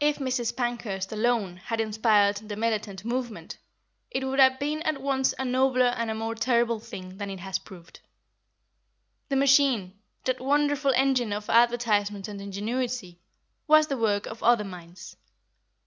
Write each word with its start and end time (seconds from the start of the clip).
If 0.00 0.18
Mrs. 0.18 0.54
Pankhurst 0.54 1.12
alone 1.12 1.56
had 1.56 1.80
inspired 1.80 2.36
the 2.36 2.56
militant 2.56 3.06
movement, 3.06 3.56
it 4.10 4.22
would 4.22 4.38
have 4.38 4.58
been 4.58 4.82
at 4.82 5.00
once 5.00 5.32
a 5.38 5.46
nobler 5.46 5.94
and 5.96 6.10
a 6.10 6.14
more 6.14 6.34
terrible 6.34 6.78
thing 6.78 7.16
than 7.16 7.30
it 7.30 7.40
has 7.40 7.58
proved. 7.58 8.00
The 9.30 9.36
machine, 9.36 9.98
that 10.24 10.42
wonderful 10.42 10.92
engine 10.94 11.32
of 11.32 11.48
advertisement 11.48 12.28
and 12.28 12.38
ingenuity, 12.38 13.18
was 13.66 13.86
the 13.86 13.96
work 13.96 14.26
of 14.26 14.42
other 14.42 14.62
minds. 14.64 15.16